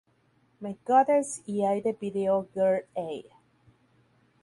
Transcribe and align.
My 0.61 0.71
Goddess" 0.83 1.43
y 1.45 1.63
Ai 1.63 1.79
de 1.81 1.91
"Video 1.93 2.47
Girl 2.55 2.85
Ai". 2.97 3.21